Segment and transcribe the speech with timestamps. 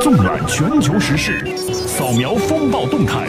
[0.00, 3.28] 纵览全球时事，扫描风暴动态，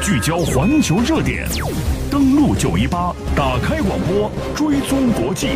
[0.00, 1.46] 聚焦环球热点，
[2.10, 5.48] 登录九一八，打开广播，追踪国际。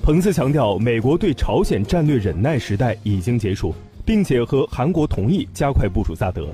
[0.00, 3.74] 彭斯强调，美国对朝鲜战略忍耐时代已经结束，
[4.04, 6.46] 并且和韩国同意加快部署萨德。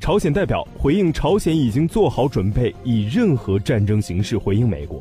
[0.00, 4.98] 朝鲜代表回应，朝鲜已经做好准备，以任何战争形式回应美国。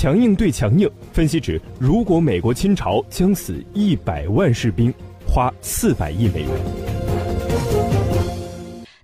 [0.00, 4.94] 强硬对强硬，分析指，如果美国侵朝，将死一百万士兵，
[5.26, 6.50] 花四百亿美元。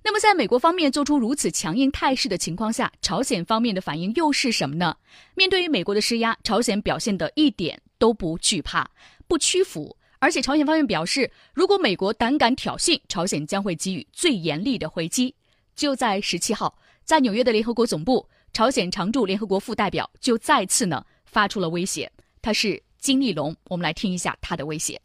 [0.01, 4.95] 那么，在美国方面做出如此强硬态势的情况下，朝鲜方面的反应又是什么呢？
[5.33, 7.77] 面对于美国的施压，朝鲜表现的一点。
[7.97, 8.89] 都不惧怕、
[9.27, 15.35] 不屈服，而且朝鲜方面表示，如果美国胆敢挑衅，朝鲜将会给予最严厉的回击。
[15.75, 18.25] 就在十七号，在纽约的联合国总部，
[18.55, 22.09] 朝鲜常驻联合国副代表就再次呢发出了威胁。
[22.41, 24.97] 他是金立龙，我们来听一下他的威胁：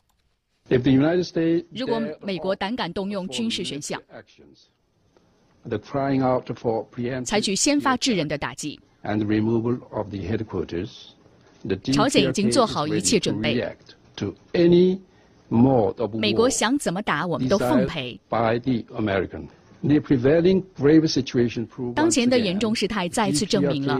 [1.72, 4.00] 如果美国胆敢动用军事选项，
[7.24, 8.78] 采取先发制人的打击。
[11.92, 13.60] 朝鲜已经做好一切准备。
[16.12, 18.20] 美国想怎么打，我们都奉陪。
[21.94, 23.98] 当前的严重事态再次证明了，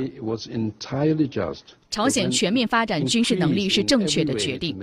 [1.91, 4.79] 朝鲜全面发展军事能力是正确的决定。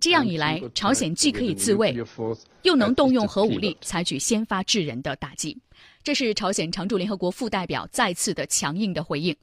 [0.00, 1.92] 这样一来，朝鲜既可以自卫，
[2.62, 5.58] 又能动用核武力，采取先发制人的打击。
[6.04, 9.36] 这是朝鲜常驻联合国副代表再次的强硬的回应。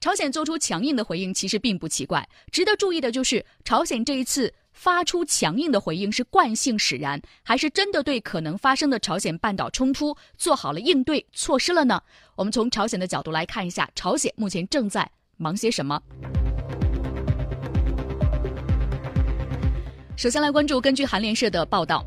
[0.00, 2.28] 朝鲜做出强硬的回应，其实并不奇怪。
[2.52, 12.00] 值得注意的就是，朝鲜这一次发出强硬的回应是惯性使然，还是真的对可能发生的朝鲜半岛冲突做好了应对措施了呢？
[12.36, 16.00] 我们从朝鲜的角度来看一下，朝鲜目前正在忙些什么。
[20.14, 22.04] 首先来关注，根据韩联社的报道。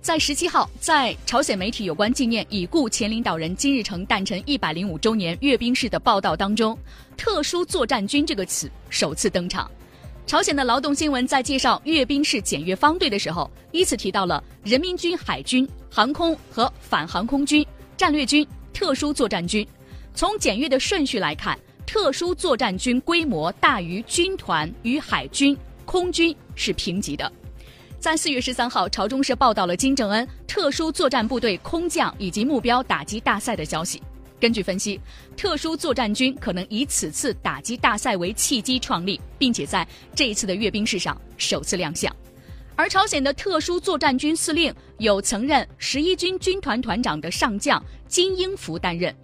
[0.00, 6.76] 在十七号，在朝鲜媒体有关纪念已故前领导人金日成诞辰一百零五周年阅兵式的报道当中
[7.16, 9.70] ，“特殊作战军”这个词首次登场。
[10.26, 17.64] 朝鲜的劳动新闻在介绍阅兵式检阅方队的时候，依次提到了人民军海军、航空和反航空军、
[17.94, 19.66] 战略军、特殊作战军。
[20.14, 27.30] 从检阅的顺序来看，特殊作战军规模大于军团与海军、空军是平级的。
[28.00, 34.02] 在四月十三号，朝中社报道了金正恩特殊作战部队空降以及目标打击大赛的消息。
[34.44, 35.00] 根据分析，
[35.38, 42.14] 特殊作战军可能以此次打击大赛为契机创立，并且在这一次的阅兵式上首次亮相。
[42.76, 49.16] 而朝鲜的特殊作战军司令有曾任十一军军团团长的上将金英福担任。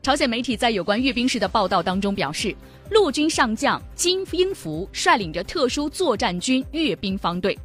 [0.00, 2.54] 朝鲜媒体在有关阅兵式的报道当中表示，
[2.88, 7.58] 陆军上将金英福率领着特殊作战军阅兵方队。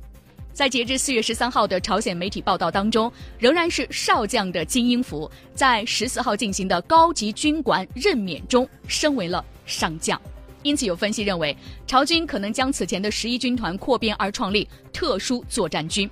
[0.53, 10.19] 在截至四月十三号的朝鲜媒体报道当中，仍然是少将的金英福，在十四号进行的高级军官任免中升为了上将。
[10.61, 16.09] 因此，有分析认为，朝军可能将此前的十一军团扩编而创立特殊作战军。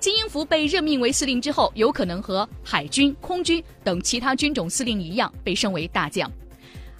[0.00, 6.30] 金英福被任命为司令之后，有可能和海军、空军等其他军种司令一样被升为大将。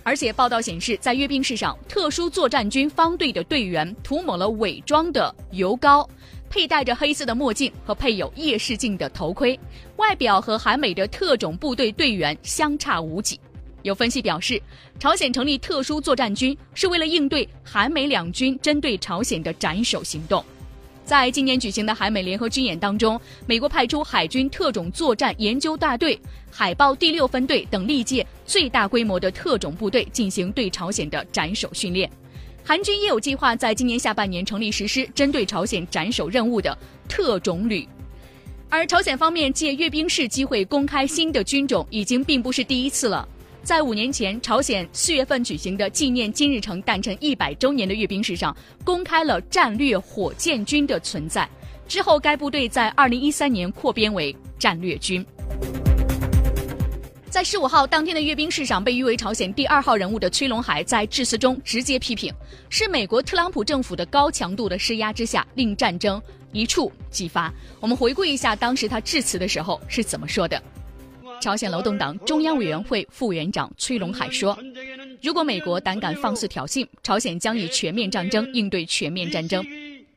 [0.02, 6.08] 而且，报道显示，在阅兵式上，特殊作战军方队的队员涂抹了伪装的油膏。
[6.48, 9.58] 佩戴着黑色的墨镜和配有夜视镜的头盔，
[9.96, 13.38] 外表和韩美的特种部队队员相差无几。
[13.82, 14.60] 有分析表示，
[14.98, 20.44] 朝鲜成立特殊作战军是为了应对韩美两军针对朝鲜的斩首行动。
[21.04, 26.18] 在今年举行的韩美联合军演当中，美国派出海军特种作战研究大队、
[26.50, 32.10] 海豹第六分队等历届最大规模的特种部队进行对朝鲜的斩首训练。
[32.68, 36.76] 韩军也有计划在今年下半年成立实施针对朝鲜斩首任务的
[37.08, 37.86] 特种旅，
[38.68, 43.26] 而朝鲜方面借阅兵式机会公开新的军种，已经并不是第一次了。
[43.62, 48.54] 在五年前，朝鲜四月份举行的纪念金日成诞辰一百周年的阅兵式上，
[48.84, 51.48] 公开了战略火箭军的存在。
[51.86, 55.24] 之后，该部队在二零一三年扩编为战略军。
[57.28, 62.32] 在十五号当天的阅兵式上，被誉为朝鲜第二号人物的崔龙海在致辞中直接批评，
[62.70, 67.52] 是美国特朗普政府的高强度的施压之下，令战争一触即发。
[67.80, 70.62] 我们回顾一下当时他致辞的时候是怎么说的。
[71.40, 74.56] 朝鲜劳动党中央委员会副委员长崔龙海说
[75.20, 79.62] ：“如果美国胆敢放肆挑衅，朝鲜将以全面战争应对全面战争，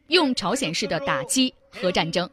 [0.08, 2.30] 用朝鲜式的打击核战争。”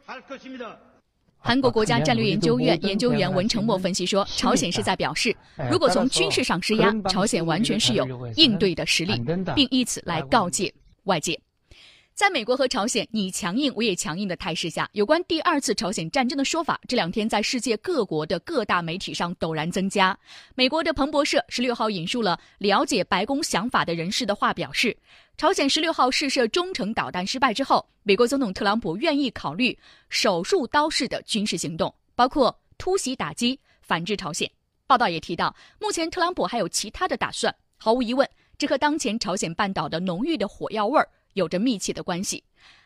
[1.47, 5.33] 韩国国家战略研究院研究员文成墨分析说，朝鲜是在表示，
[5.71, 8.05] 如果从军事上施压，朝鲜完全是有
[8.35, 9.13] 应对的实力，
[9.55, 10.73] 并以此来告诫
[11.05, 11.39] 外界。
[12.17, 20.17] 在美国和朝鲜你强硬我也强硬的态势下，有关第二次朝鲜战争的说法这两天在世界各国的各大媒体上陡然增加。
[20.55, 24.97] 美国的彭博社十六号引述了了解白宫想法的人士的话，表示，
[25.37, 29.77] 朝鲜十六号试射中程导弹失败之后，美国总统特朗普愿意考虑
[30.09, 34.49] 手术刀式的军事行动，包括突袭打击反制朝鲜。
[34.87, 37.53] 报道也提到，目前特朗普还有其他的打算。
[37.77, 38.27] 毫无疑问，
[38.57, 41.07] 这和当前朝鲜半岛的浓郁的火药味儿。
[41.37, 42.43] 有着密切的关系，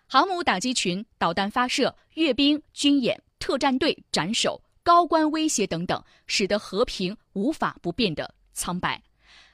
[0.08, 9.02] 航母打击群、导弹发射、阅兵、军演、特战队斩首、高官威胁等等，使得和平无法不变的苍白。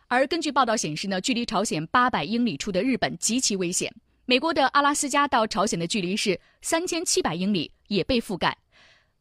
[0.07, 3.93] 而根据报道显示呢，距离朝鲜八百英里处的日本极其危险。
[4.25, 8.57] 美国的阿拉斯加到朝鲜的距离是三千七百英里，也被覆盖。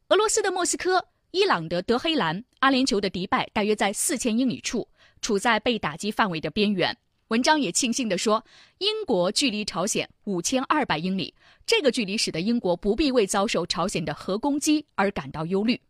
[0.08, 4.88] 俄罗斯的莫斯科、伊朗的德黑兰、阿联酋的迪拜，大约在四千英里处，
[5.20, 6.96] 处在被打击范围的边缘。
[7.28, 8.44] 文章也庆幸地说，
[8.78, 11.34] 英国距离朝鲜五千二百英里，
[11.66, 15.80] 这个距离使得英国不必为遭受朝鲜的核攻击而感到忧虑。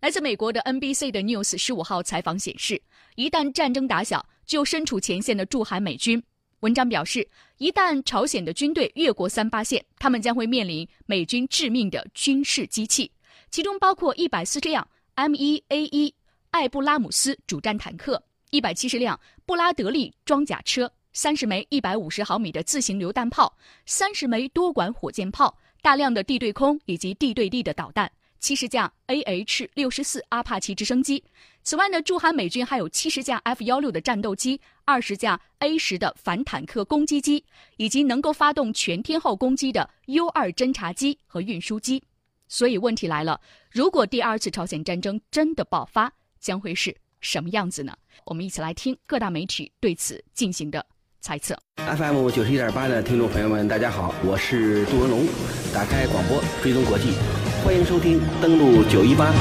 [0.00, 2.82] 来自美国的 NBC 的 News 十五号采访显示，
[3.14, 6.20] 一旦战争打响，就身处前线的驻韩美军。
[6.60, 7.28] 文章表示，
[7.58, 13.12] 一旦朝鲜的军队越过三八线，他们将会面临美军致命的军事机器，
[13.52, 16.12] 其中包括一百四十辆 M1A1
[16.50, 18.24] 艾布拉姆斯主战坦克。
[18.52, 23.56] 一百七十辆布拉德利装甲车，三十枚一百五十毫米的自行榴弹炮，
[23.86, 31.24] 三十枚多管火箭炮，大量的地对空以及地对地的导弹，七十架 AH 六十四阿帕奇直升机。
[31.62, 37.42] 此外呢，驻韩美军还有七十架 F 幺六的战斗机，二十架 A 十的反坦克攻击机，
[37.78, 42.02] 以及能够发动全天候攻击的 U 二侦察机和运输机。
[42.48, 43.40] 所以问题来了，
[43.70, 46.94] 如果第二次朝鲜战争真的爆发，将会是？
[47.22, 47.94] 什么样子呢？
[48.26, 50.84] 我们一起来听各大媒体对此进行的
[51.20, 51.56] 猜测。
[51.76, 55.26] FM 九十一点八的听众朋友们，大家好，我是杜文龙。
[55.72, 57.12] 打开广播，追踪国际，
[57.64, 59.32] 欢迎收听，登录九一八。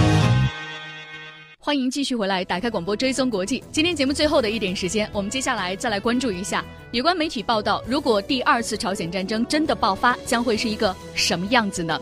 [1.57, 3.63] 欢迎继续回来，打开广播，追踪国际。
[3.72, 12.00] 今天节目最后的一点时间，我们接下来再来关注一下有关媒体报道：如果第二次朝鲜战争真的爆发，将会是一个什么样子呢？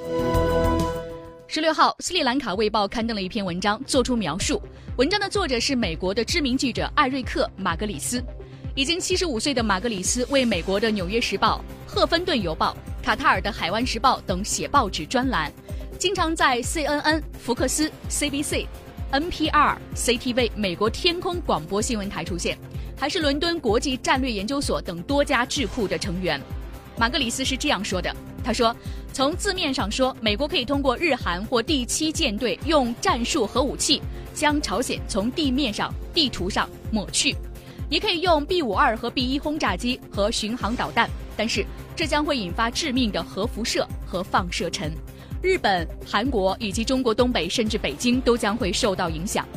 [1.51, 4.61] 十六号，斯里兰卡卫报刊登了一篇文章，做出描述。
[4.97, 8.23] 文章的作者是美国的知名记者艾瑞克·马格里斯。
[8.75, 11.59] 已经七十五岁的马格里斯为美国的《纽约时报》、
[11.91, 15.51] 《赫芬顿邮报》、卡塔尔的《海湾时报》等写报纸专栏，
[15.97, 18.67] 经常在 CNN、福克斯、CBC、
[19.11, 22.55] NPR、CTV 美国天空广播新闻台出现，
[22.95, 26.39] 还是伦敦国际战略研究所等多家智库的成员。
[26.99, 28.13] 马格里斯是这样说的。
[28.43, 28.75] 他说
[29.13, 34.01] ：“从字面上说，美国可以通过日韩或第七舰队用战术核武器
[34.33, 37.35] 将朝鲜从地面上、地图上抹去，
[37.89, 41.65] 也可以用 B 五二和 B 一轰炸机和巡航导弹，但是
[41.95, 44.91] 这将会引发致命的核辐射和放射尘。
[45.41, 49.47] 日本、韩国以及中国东北甚至北京都将会受到影响。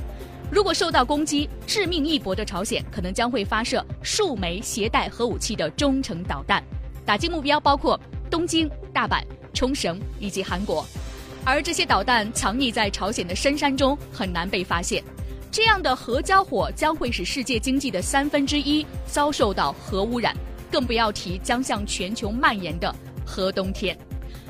[0.50, 6.62] 如果受到攻击，致命一搏的朝鲜可能将会发射数枚携带核武器的中程导弹，
[7.04, 7.99] 打击目标包括。”
[8.32, 9.22] 东京、大阪、
[9.52, 10.87] 冲绳以及韩国，
[11.44, 15.04] 而这些导弹藏匿在朝鲜的深山中，很难被发现。
[15.50, 20.35] 这样的核交火将会使世界经济的三分之一遭受到核污染，
[20.71, 22.90] 更不要提将向全球蔓延的
[23.26, 23.94] 核冬天。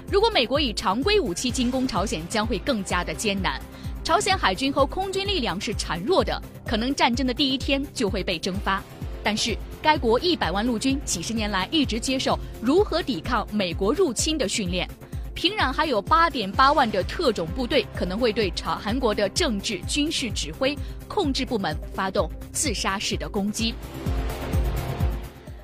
[0.08, 3.60] 如果美国以常规武器进攻朝鲜，将会更加的艰难。
[4.04, 8.80] 朝鲜海军和空军力量是孱弱的，可能战争的第一天就会被蒸发。
[9.24, 14.88] 但是，该国一百万陆军几十年来一直接受如何抵抗美国入侵的训练。
[15.34, 23.74] 平壤还有八点八万的特种部队，可能会对朝韩国的政治、军事指挥、控制部门发动自杀式的攻击。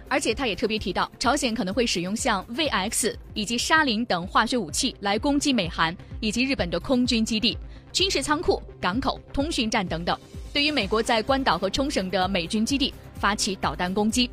[0.08, 7.56] 而且，他也特别提到，朝鲜可能会使用像 VX 以及沙林等化学武器来攻击美韩以及日本的空军基地、
[7.92, 10.18] 军事仓库、港口、通讯站等等。
[10.50, 12.92] 对于美国在关岛和冲绳的美军基地。
[13.18, 14.30] 发起导弹攻击，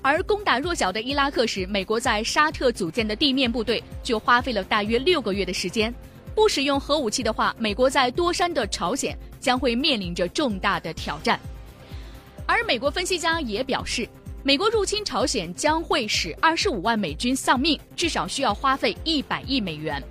[0.00, 5.92] 而攻打弱小的伊拉克时，美国在沙特组建的地面部队就花费了大约六个月的时间。
[6.34, 11.38] 不使用核武器的话，美国在多山的朝鲜将会面临着重大的挑战。
[12.46, 14.08] 而美国分析家也表示，
[14.42, 20.02] 美国入侵朝鲜将会使二十五万美军丧命，至少需要花费一百亿美元。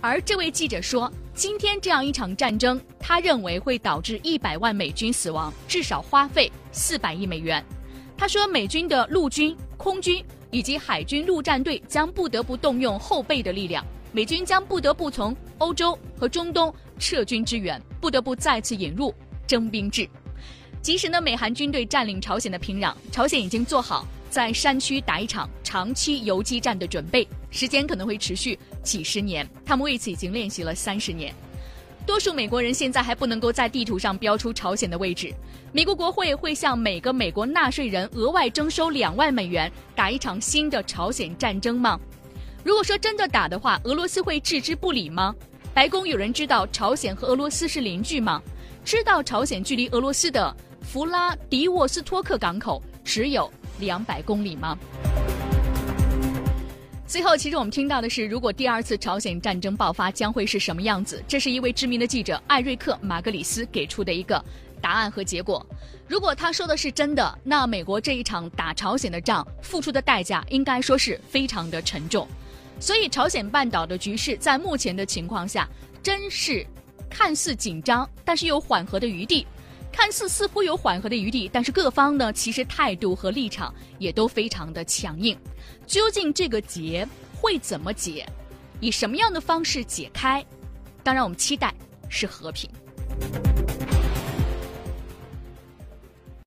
[0.00, 7.62] 而这位记者说，今天这样一场战争，他认为会导致一百万美军死亡，至少花费四百亿美元。
[8.16, 19.12] 他说，美军的陆军、空军以及海军陆战队将不得不动用后备的力量，美军将不得不从欧洲和中东撤军支援，不得不再次引入
[19.44, 20.08] 征兵制。
[20.80, 29.48] 即使呢，美韩军队占领朝鲜的平壤，朝鲜已经做好在山区打一场长期游击战的准备，时间可能会持续几十年。
[29.64, 31.34] 他们为此已经练习了三十年。
[32.06, 35.32] 多数美国人现在还不能够在地图上标出朝鲜的位置。
[35.72, 41.98] 美国国会会向每个美国纳税人额外征收两万美元，打一场新的朝鲜战争吗？
[42.62, 45.34] 如果说真的打的话，俄罗斯会置之不理吗？
[45.72, 48.40] 白宫有人知道朝鲜和俄罗斯是邻居吗？
[48.84, 53.50] 知道朝鲜距离俄罗斯的弗拉迪沃斯托克港口只有
[53.80, 54.78] 两百公里吗？
[57.06, 61.22] 最后，其实我们听到的是，如果第二次朝鲜战争爆发，将会是什么样子？
[61.28, 64.42] 这是一位知名的记者艾瑞克·马格里斯给出的一个
[64.80, 65.64] 答案和结果。
[66.08, 72.26] 如果他说的是真的，那美国这一场打朝鲜的仗付出的代价应该说是非常的沉重。
[72.80, 75.68] 所以，朝鲜半岛的局势在目前的情况下，
[76.02, 76.66] 真是
[77.08, 79.46] 看似紧张，但是有缓和的余地；
[79.94, 85.38] 看似似乎有缓和的余地，但是各方呢，其实态度和立场也都非常的强硬。
[85.86, 87.06] 究竟这个结
[87.40, 88.28] 会怎么解？
[88.80, 90.44] 以什么样的方式解开？
[91.04, 91.72] 当然，我们期待
[92.08, 92.68] 是和平。